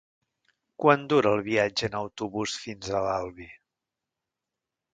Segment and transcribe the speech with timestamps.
[0.83, 3.49] Quant dura el viatge en autobús fins a l'Albi?